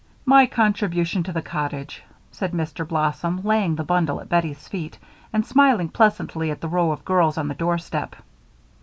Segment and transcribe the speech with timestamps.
[0.25, 2.01] "My contribution to the cottage,"
[2.31, 2.87] said Mr.
[2.87, 4.97] Blossom, laying the bundle at Bettie's feet
[5.31, 8.15] and smiling pleasantly at the row of girls on the doorstep.